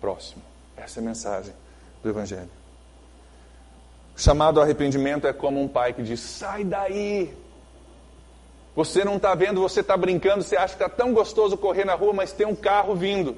[0.00, 0.42] próximo.
[0.76, 1.54] Essa é a mensagem
[2.02, 2.50] do Evangelho.
[4.16, 7.34] O chamado arrependimento é como um pai que diz: sai daí.
[8.76, 11.94] Você não está vendo, você está brincando, você acha que está tão gostoso correr na
[11.94, 13.36] rua, mas tem um carro vindo.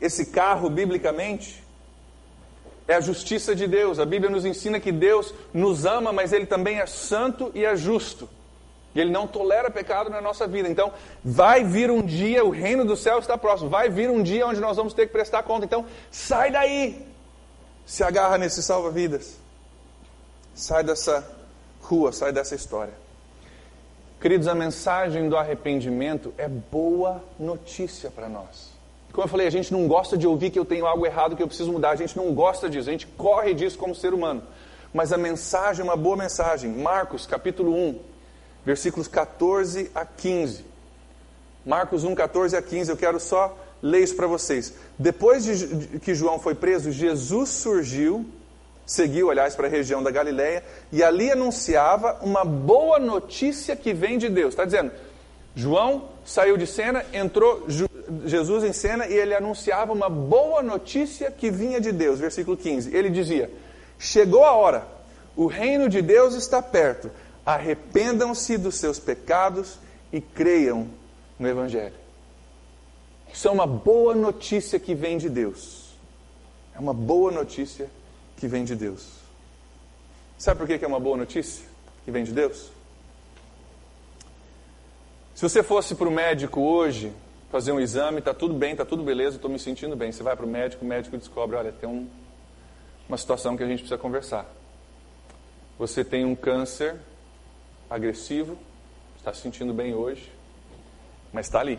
[0.00, 1.62] Esse carro, biblicamente,
[2.86, 3.98] é a justiça de Deus.
[3.98, 7.74] A Bíblia nos ensina que Deus nos ama, mas Ele também é santo e é
[7.74, 8.28] justo.
[8.98, 10.68] E Ele não tolera pecado na nossa vida.
[10.68, 10.92] Então,
[11.24, 14.60] vai vir um dia, o reino do céu está próximo, vai vir um dia onde
[14.60, 15.64] nós vamos ter que prestar conta.
[15.64, 17.06] Então, sai daí.
[17.86, 19.38] Se agarra nesse salva-vidas.
[20.52, 21.24] Sai dessa
[21.80, 22.92] rua, sai dessa história.
[24.20, 28.72] Queridos, a mensagem do arrependimento é boa notícia para nós.
[29.12, 31.42] Como eu falei, a gente não gosta de ouvir que eu tenho algo errado, que
[31.42, 31.90] eu preciso mudar.
[31.90, 34.42] A gente não gosta disso, a gente corre disso como ser humano.
[34.92, 36.68] Mas a mensagem é uma boa mensagem.
[36.68, 38.07] Marcos, capítulo 1,
[38.68, 40.62] versículos 14 a 15.
[41.64, 42.90] Marcos 1, 14 a 15.
[42.90, 44.74] Eu quero só ler isso para vocês.
[44.98, 48.26] Depois de que João foi preso, Jesus surgiu,
[48.84, 54.18] seguiu, aliás, para a região da Galiléia e ali anunciava uma boa notícia que vem
[54.18, 54.50] de Deus.
[54.50, 54.92] Está dizendo,
[55.56, 57.66] João saiu de cena, entrou
[58.26, 62.20] Jesus em cena e ele anunciava uma boa notícia que vinha de Deus.
[62.20, 62.94] Versículo 15.
[62.94, 63.50] Ele dizia:
[63.98, 64.86] Chegou a hora,
[65.34, 67.10] o reino de Deus está perto.
[67.48, 69.78] Arrependam-se dos seus pecados
[70.12, 70.86] e creiam
[71.38, 71.94] no Evangelho.
[73.32, 75.94] Isso é uma boa notícia que vem de Deus.
[76.74, 77.88] É uma boa notícia
[78.36, 79.12] que vem de Deus.
[80.36, 81.64] Sabe por que é uma boa notícia
[82.04, 82.70] que vem de Deus?
[85.34, 87.14] Se você fosse para o médico hoje
[87.50, 90.12] fazer um exame, está tudo bem, está tudo beleza, estou me sentindo bem.
[90.12, 92.06] Você vai para o médico, o médico descobre, olha, tem um,
[93.08, 94.44] uma situação que a gente precisa conversar.
[95.78, 97.00] Você tem um câncer
[97.90, 98.56] agressivo,
[99.16, 100.32] está se sentindo bem hoje,
[101.32, 101.78] mas está ali.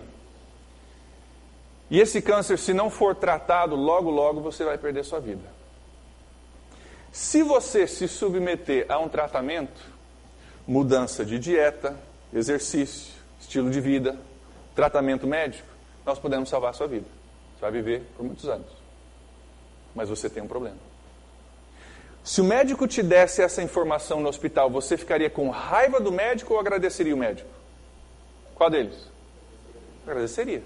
[1.90, 5.60] E esse câncer, se não for tratado, logo, logo você vai perder sua vida.
[7.12, 9.82] Se você se submeter a um tratamento,
[10.68, 11.98] mudança de dieta,
[12.32, 14.16] exercício, estilo de vida,
[14.76, 15.68] tratamento médico,
[16.06, 17.08] nós podemos salvar sua vida.
[17.56, 18.70] Você vai viver por muitos anos.
[19.96, 20.89] Mas você tem um problema.
[22.30, 26.54] Se o médico te desse essa informação no hospital, você ficaria com raiva do médico
[26.54, 27.50] ou agradeceria o médico?
[28.54, 29.10] Qual deles?
[30.06, 30.62] Agradeceria.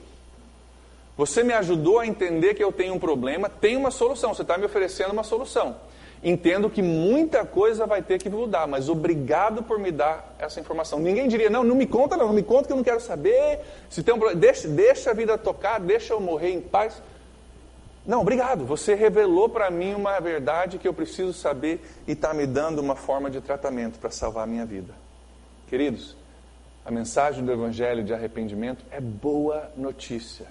[1.16, 4.58] Você me ajudou a entender que eu tenho um problema, tem uma solução, você está
[4.58, 5.78] me oferecendo uma solução.
[6.22, 11.00] Entendo que muita coisa vai ter que mudar, mas obrigado por me dar essa informação.
[11.00, 13.62] Ninguém diria, não, não me conta, não, não me conta que eu não quero saber.
[13.90, 17.02] Se tem um deixa, deixa a vida tocar, deixa eu morrer em paz.
[18.06, 18.66] Não, obrigado.
[18.66, 22.96] Você revelou para mim uma verdade que eu preciso saber e está me dando uma
[22.96, 24.94] forma de tratamento para salvar a minha vida.
[25.68, 26.16] Queridos,
[26.86, 30.48] a mensagem do Evangelho de arrependimento é boa notícia.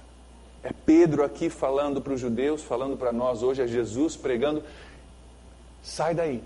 [0.62, 4.62] É Pedro aqui falando para os judeus, falando para nós hoje, é Jesus pregando
[5.82, 6.42] Sai daí.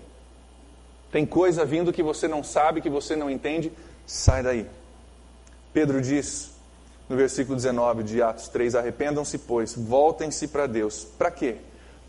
[1.11, 3.71] Tem coisa vindo que você não sabe, que você não entende,
[4.05, 4.67] sai daí.
[5.71, 6.56] Pedro diz
[7.09, 11.05] no versículo 19 de Atos 3: Arrependam-se, pois, voltem-se para Deus.
[11.17, 11.57] Para quê?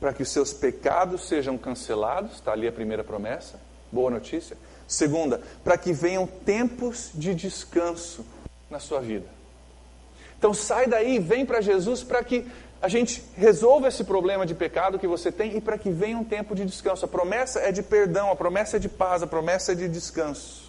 [0.00, 4.56] Para que os seus pecados sejam cancelados, está ali a primeira promessa, boa notícia.
[4.86, 8.24] Segunda, para que venham tempos de descanso
[8.70, 9.26] na sua vida.
[10.38, 12.46] Então sai daí, vem para Jesus para que
[12.80, 16.24] a gente resolva esse problema de pecado que você tem e para que venha um
[16.24, 17.04] tempo de descanso.
[17.04, 20.67] A promessa é de perdão, a promessa é de paz, a promessa é de descanso.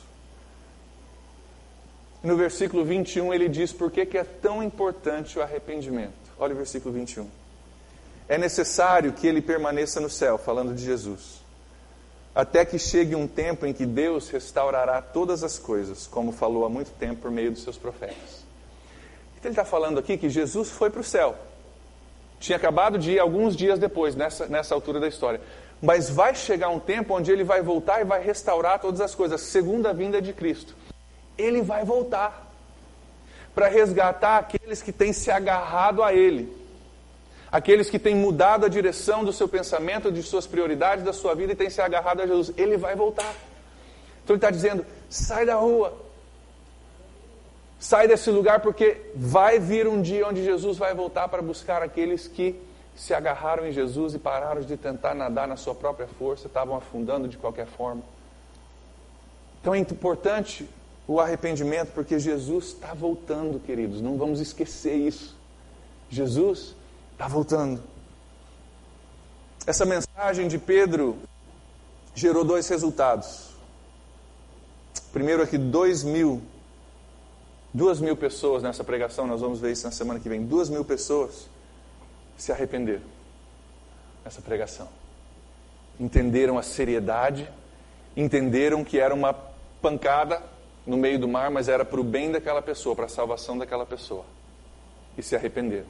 [2.21, 6.13] No versículo 21 ele diz por que, que é tão importante o arrependimento.
[6.37, 7.29] Olha o versículo 21.
[8.27, 11.41] É necessário que ele permaneça no céu, falando de Jesus,
[12.35, 16.69] até que chegue um tempo em que Deus restaurará todas as coisas, como falou há
[16.69, 18.45] muito tempo por meio dos seus profetas.
[19.37, 21.35] Então ele está falando aqui que Jesus foi para o céu.
[22.39, 25.41] Tinha acabado de ir alguns dias depois, nessa, nessa altura da história.
[25.81, 29.41] Mas vai chegar um tempo onde ele vai voltar e vai restaurar todas as coisas,
[29.41, 30.75] segunda vinda de Cristo.
[31.39, 32.47] Ele vai voltar
[33.55, 36.55] para resgatar aqueles que têm se agarrado a Ele,
[37.51, 41.53] aqueles que têm mudado a direção do seu pensamento, de suas prioridades, da sua vida
[41.53, 42.53] e têm se agarrado a Jesus.
[42.57, 43.33] Ele vai voltar.
[44.23, 45.93] Então ele está dizendo: sai da rua,
[47.79, 52.27] sai desse lugar, porque vai vir um dia onde Jesus vai voltar para buscar aqueles
[52.27, 52.55] que
[52.95, 57.29] se agarraram em Jesus e pararam de tentar nadar na sua própria força, estavam afundando
[57.29, 58.03] de qualquer forma.
[59.61, 60.67] Então é importante
[61.09, 65.35] o arrependimento, porque Jesus está voltando, queridos, não vamos esquecer isso.
[66.07, 66.75] Jesus
[67.13, 67.81] está voltando.
[69.65, 71.17] Essa mensagem de Pedro
[72.13, 73.49] gerou dois resultados.
[75.11, 76.43] Primeiro aqui, dois mil,
[77.73, 80.45] duas mil pessoas nessa pregação, nós vamos ver isso na semana que vem.
[80.45, 81.49] Duas mil pessoas
[82.37, 83.01] se arrependeram
[84.23, 84.87] nessa pregação.
[85.99, 87.49] Entenderam a seriedade,
[88.15, 89.33] entenderam que era uma
[89.81, 90.58] pancada
[90.89, 93.85] no meio do mar, mas era para o bem daquela pessoa, para a salvação daquela
[93.85, 94.25] pessoa.
[95.15, 95.85] E se arrependeram.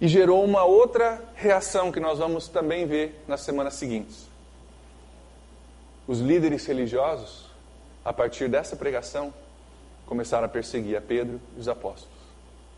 [0.00, 4.28] E gerou uma outra reação que nós vamos também ver nas semanas seguintes.
[6.08, 7.46] Os líderes religiosos,
[8.04, 9.32] a partir dessa pregação,
[10.06, 12.18] começaram a perseguir a Pedro e os apóstolos.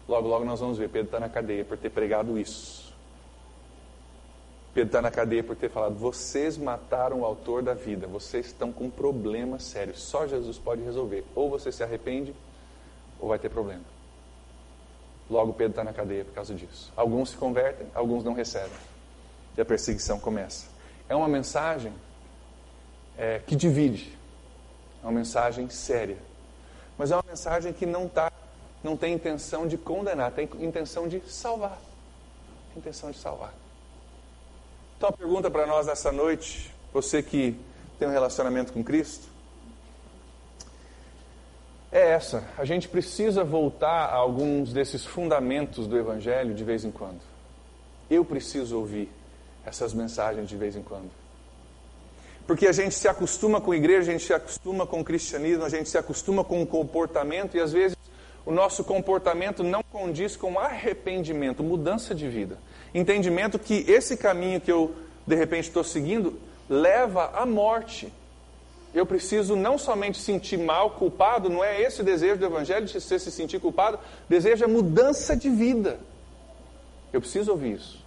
[0.07, 2.90] Logo, logo nós vamos ver, Pedro está na cadeia por ter pregado isso.
[4.73, 8.73] Pedro está na cadeia por ter falado: vocês mataram o autor da vida, vocês estão
[8.73, 11.25] com um problema sério, só Jesus pode resolver.
[11.35, 12.35] Ou você se arrepende,
[13.19, 13.85] ou vai ter problema.
[15.29, 16.93] Logo, Pedro está na cadeia por causa disso.
[16.97, 18.71] Alguns se convertem, alguns não recebem.
[19.57, 20.67] E a perseguição começa.
[21.09, 21.93] É uma mensagem
[23.19, 24.17] é, que divide,
[25.03, 26.17] é uma mensagem séria,
[26.97, 28.31] mas é uma mensagem que não está
[28.83, 31.79] não tem intenção de condenar, tem intenção de salvar.
[32.71, 33.53] Tem intenção de salvar.
[35.01, 37.57] Então a pergunta para nós nessa noite, você que
[37.99, 39.29] tem um relacionamento com Cristo,
[41.91, 42.45] é essa.
[42.59, 47.23] A gente precisa voltar a alguns desses fundamentos do Evangelho de vez em quando.
[48.11, 49.11] Eu preciso ouvir
[49.65, 51.11] essas mensagens de vez em quando.
[52.47, 55.65] Porque a gente se acostuma com a igreja, a gente se acostuma com o cristianismo,
[55.65, 57.97] a gente se acostuma com o comportamento e às vezes
[58.45, 62.59] o nosso comportamento não condiz com arrependimento, mudança de vida.
[62.95, 64.95] Entendimento que esse caminho que eu,
[65.27, 68.13] de repente, estou seguindo leva à morte.
[68.93, 73.01] Eu preciso não somente sentir mal, culpado, não é esse o desejo do Evangelho de
[73.01, 73.99] se sentir culpado,
[74.29, 76.01] desejo é mudança de vida.
[77.13, 78.05] Eu preciso ouvir isso.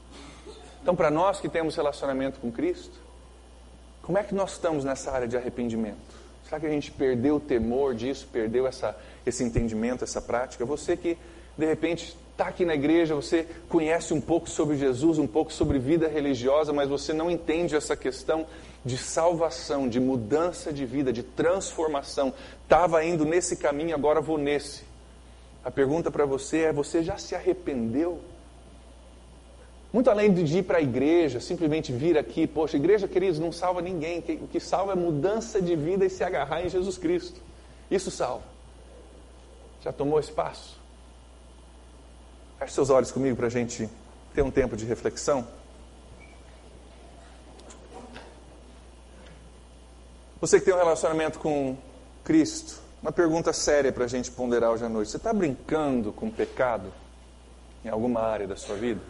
[0.82, 3.00] Então, para nós que temos relacionamento com Cristo,
[4.02, 5.98] como é que nós estamos nessa área de arrependimento?
[6.44, 10.66] Será que a gente perdeu o temor disso, perdeu essa, esse entendimento, essa prática?
[10.66, 11.18] Você que,
[11.58, 15.80] de repente, está aqui na igreja, você conhece um pouco sobre Jesus, um pouco sobre
[15.80, 18.46] vida religiosa, mas você não entende essa questão
[18.84, 22.34] de salvação, de mudança de vida, de transformação.
[22.64, 24.84] Estava indo nesse caminho, agora vou nesse.
[25.64, 28.20] A pergunta para você é: você já se arrependeu?
[29.94, 33.80] Muito além de ir para a igreja, simplesmente vir aqui, poxa, igreja, queridos, não salva
[33.80, 34.24] ninguém.
[34.42, 37.40] O que salva é mudança de vida e se agarrar em Jesus Cristo.
[37.92, 38.44] Isso salva.
[39.84, 40.83] Já tomou espaço?
[42.64, 43.90] Feche seus olhos comigo para a gente
[44.34, 45.46] ter um tempo de reflexão.
[50.40, 51.76] Você que tem um relacionamento com
[52.24, 55.12] Cristo, uma pergunta séria para a gente ponderar hoje à noite.
[55.12, 56.94] Você está brincando com pecado
[57.84, 59.02] em alguma área da sua vida?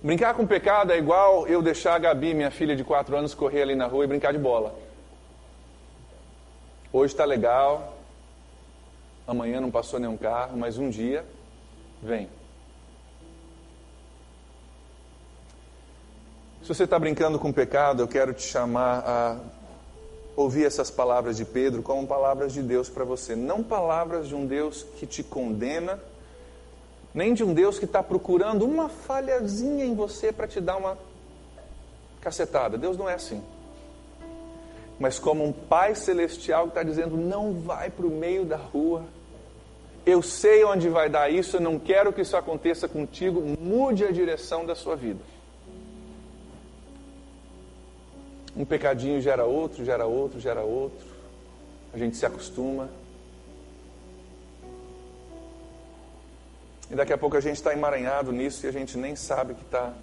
[0.00, 3.62] Brincar com pecado é igual eu deixar a Gabi, minha filha de 4 anos, correr
[3.62, 4.78] ali na rua e brincar de bola.
[6.92, 7.99] Hoje está legal,
[9.30, 11.24] amanhã não passou nenhum carro, mas um dia
[12.02, 12.28] vem.
[16.62, 19.38] Se você está brincando com pecado, eu quero te chamar a
[20.34, 23.36] ouvir essas palavras de Pedro como palavras de Deus para você.
[23.36, 26.00] Não palavras de um Deus que te condena
[27.14, 30.98] nem de um Deus que está procurando uma falhazinha em você para te dar uma
[32.20, 32.76] cacetada.
[32.76, 33.42] Deus não é assim.
[35.00, 39.04] Mas como um Pai Celestial que está dizendo: não vai para o meio da rua.
[40.04, 43.40] Eu sei onde vai dar isso, eu não quero que isso aconteça contigo.
[43.60, 45.20] Mude a direção da sua vida.
[48.56, 51.06] Um pecadinho gera outro, gera outro, gera outro.
[51.92, 52.88] a gente se acostuma.
[56.90, 59.62] E daqui a pouco a gente está emaranhado nisso e a gente nem sabe que
[59.62, 59.94] está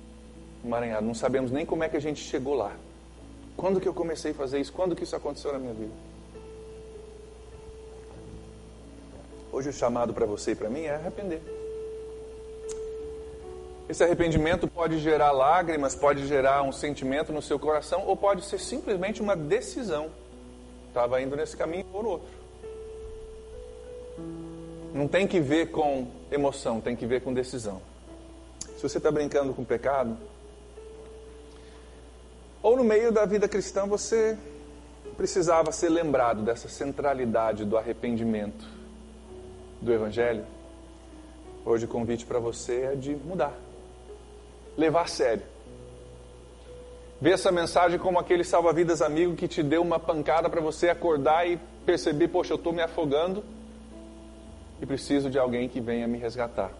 [0.64, 1.06] emaranhado.
[1.06, 2.72] Não sabemos nem como é que a gente chegou lá.
[3.58, 4.72] Quando que eu comecei a fazer isso?
[4.72, 6.07] Quando que isso aconteceu na minha vida?
[9.58, 11.41] Hoje o chamado para você e para mim é arrepender.
[13.89, 18.60] Esse arrependimento pode gerar lágrimas, pode gerar um sentimento no seu coração, ou pode ser
[18.60, 20.12] simplesmente uma decisão.
[20.89, 22.30] Estava indo nesse caminho no outro.
[24.93, 27.82] Não tem que ver com emoção, tem que ver com decisão.
[28.76, 30.16] Se você está brincando com pecado,
[32.62, 34.38] ou no meio da vida cristã você
[35.18, 38.76] precisava ser lembrado dessa centralidade do arrependimento
[39.82, 40.45] do Evangelho,
[41.65, 43.53] hoje o convite para você é de mudar
[44.78, 45.43] levar a sério.
[47.19, 51.49] Ver essa mensagem como aquele salva-vidas amigo que te deu uma pancada para você acordar
[51.49, 53.43] e perceber, poxa, eu estou me afogando
[54.80, 56.71] e preciso de alguém que venha me resgatar.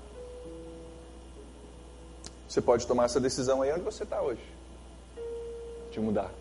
[2.47, 4.41] Você pode tomar essa decisão aí onde você está hoje,
[5.91, 6.31] de mudar.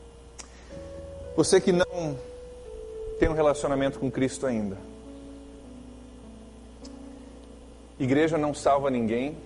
[1.34, 2.18] Você que não
[3.18, 4.76] tem um relacionamento com Cristo ainda.
[7.98, 9.36] Igreja não salva ninguém,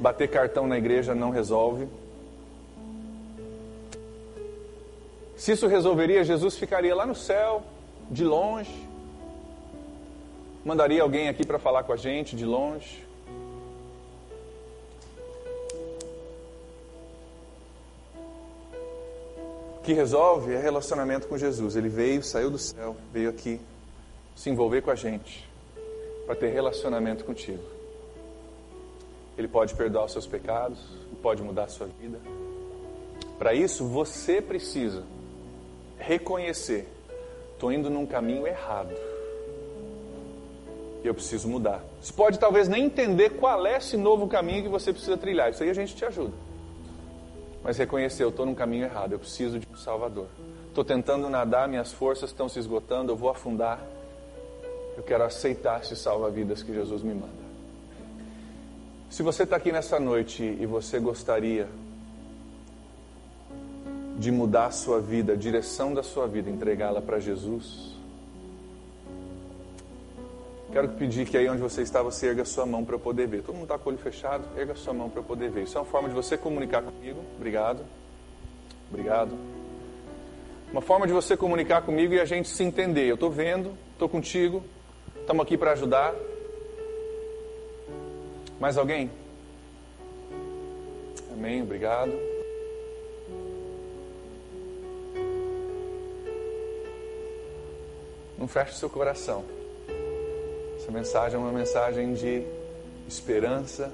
[0.00, 1.86] Bater cartão na igreja não resolve.
[5.36, 7.62] Se isso resolveria, Jesus ficaria lá no céu,
[8.10, 8.88] de longe.
[10.64, 13.06] Mandaria alguém aqui para falar com a gente, de longe.
[19.76, 21.76] O que resolve é relacionamento com Jesus.
[21.76, 23.60] Ele veio, saiu do céu, veio aqui
[24.34, 25.46] se envolver com a gente,
[26.30, 27.58] para ter relacionamento contigo.
[29.36, 30.78] Ele pode perdoar os seus pecados,
[31.20, 32.20] pode mudar a sua vida.
[33.36, 35.02] Para isso, você precisa
[35.98, 36.86] reconhecer:
[37.54, 38.94] estou indo num caminho errado.
[41.02, 41.82] E eu preciso mudar.
[42.00, 45.50] Você pode talvez nem entender qual é esse novo caminho que você precisa trilhar.
[45.50, 46.34] Isso aí a gente te ajuda.
[47.64, 50.28] Mas reconhecer, eu estou num caminho errado, eu preciso de um Salvador.
[50.68, 53.84] Estou tentando nadar, minhas forças estão se esgotando, eu vou afundar.
[55.00, 57.32] Eu quero aceitar esse salva-vidas que Jesus me manda.
[59.08, 61.66] Se você está aqui nessa noite e você gostaria
[64.18, 67.96] de mudar a sua vida, a direção da sua vida, entregá-la para Jesus,
[70.70, 73.40] quero pedir que aí onde você está, você erga sua mão para eu poder ver.
[73.40, 74.44] Todo mundo está com o olho fechado?
[74.54, 75.62] Erga sua mão para eu poder ver.
[75.62, 77.24] Isso é uma forma de você comunicar comigo.
[77.38, 77.82] Obrigado.
[78.90, 79.34] Obrigado.
[80.70, 83.08] Uma forma de você comunicar comigo e a gente se entender.
[83.08, 84.62] Eu estou vendo, estou contigo,
[85.30, 86.12] estamos aqui para ajudar.
[88.58, 89.08] Mais alguém?
[91.32, 92.10] Amém, obrigado.
[98.36, 99.44] Não feche seu coração.
[100.76, 102.44] Essa mensagem é uma mensagem de
[103.06, 103.92] esperança,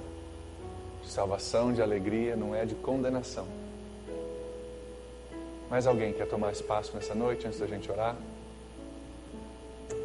[1.02, 3.46] de salvação, de alegria, não é de condenação.
[5.68, 8.16] Mais alguém quer tomar espaço nessa noite antes da gente orar?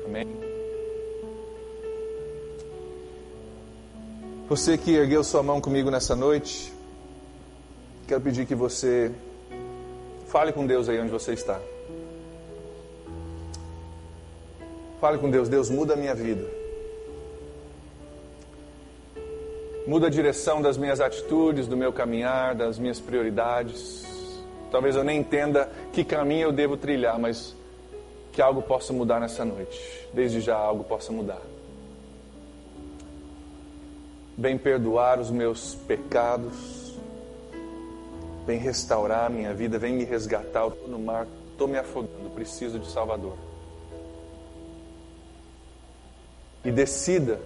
[0.06, 0.51] Amém.
[4.52, 6.74] Você que ergueu sua mão comigo nessa noite,
[8.06, 9.10] quero pedir que você
[10.28, 11.58] fale com Deus aí onde você está.
[15.00, 16.46] Fale com Deus, Deus muda a minha vida.
[19.88, 24.06] Muda a direção das minhas atitudes, do meu caminhar, das minhas prioridades.
[24.70, 27.56] Talvez eu nem entenda que caminho eu devo trilhar, mas
[28.34, 29.80] que algo possa mudar nessa noite.
[30.14, 31.42] Desde já algo possa mudar.
[34.42, 37.00] Vem perdoar os meus pecados.
[38.46, 39.78] Vem restaurar a minha vida.
[39.78, 40.62] Vem me resgatar.
[40.62, 42.30] Eu estou no mar, estou me afogando.
[42.34, 43.38] Preciso de Salvador.
[46.66, 47.40] E decida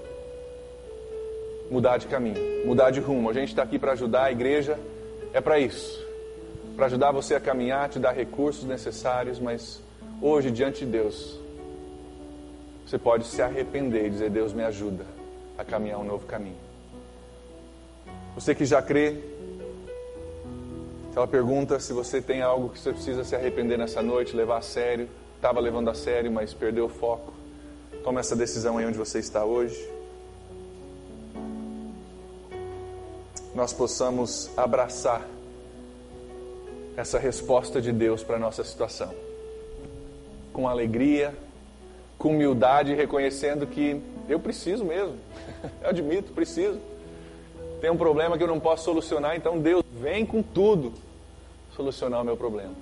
[1.70, 3.30] mudar de caminho, mudar de rumo.
[3.30, 4.80] A gente está aqui para ajudar a igreja,
[5.34, 6.06] é para isso
[6.76, 9.82] para ajudar você a caminhar, te dar recursos necessários, mas
[10.22, 11.40] hoje, diante de Deus,
[12.86, 15.06] você pode se arrepender e dizer: Deus, me ajuda
[15.58, 16.65] a caminhar um novo caminho.
[18.36, 19.16] Você que já crê,
[21.16, 24.62] ela pergunta se você tem algo que você precisa se arrepender nessa noite, levar a
[24.62, 25.08] sério.
[25.38, 27.34] Estava levando a sério, mas perdeu o foco.
[28.04, 29.90] Tome essa decisão aí onde você está hoje.
[33.56, 35.26] Nós possamos abraçar
[36.98, 39.16] essa resposta de Deus para a nossa situação.
[40.52, 41.34] Com alegria,
[42.18, 45.16] com humildade, reconhecendo que eu preciso mesmo.
[45.82, 46.80] Eu admito, preciso
[47.86, 50.92] tem um problema que eu não posso solucionar, então Deus vem com tudo
[51.76, 52.74] solucionar o meu problema.